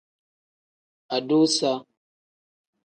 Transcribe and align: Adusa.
Adusa. 1.15 1.71